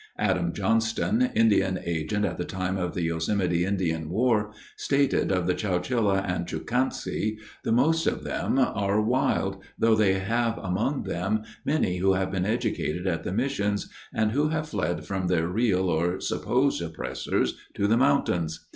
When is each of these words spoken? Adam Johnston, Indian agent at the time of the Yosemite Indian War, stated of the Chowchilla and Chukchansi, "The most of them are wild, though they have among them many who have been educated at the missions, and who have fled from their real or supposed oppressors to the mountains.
Adam 0.17 0.51
Johnston, 0.51 1.29
Indian 1.35 1.79
agent 1.85 2.25
at 2.25 2.39
the 2.39 2.43
time 2.43 2.75
of 2.75 2.95
the 2.95 3.03
Yosemite 3.03 3.65
Indian 3.65 4.09
War, 4.09 4.51
stated 4.75 5.31
of 5.31 5.45
the 5.45 5.53
Chowchilla 5.53 6.23
and 6.27 6.47
Chukchansi, 6.47 7.37
"The 7.63 7.71
most 7.71 8.07
of 8.07 8.23
them 8.23 8.57
are 8.57 8.99
wild, 8.99 9.63
though 9.77 9.93
they 9.93 10.15
have 10.17 10.57
among 10.57 11.03
them 11.03 11.43
many 11.63 11.97
who 11.97 12.13
have 12.13 12.31
been 12.31 12.47
educated 12.47 13.05
at 13.05 13.23
the 13.23 13.31
missions, 13.31 13.91
and 14.11 14.31
who 14.31 14.47
have 14.47 14.69
fled 14.69 15.05
from 15.05 15.27
their 15.27 15.47
real 15.47 15.87
or 15.87 16.19
supposed 16.19 16.81
oppressors 16.81 17.53
to 17.75 17.85
the 17.85 17.95
mountains. 17.95 18.65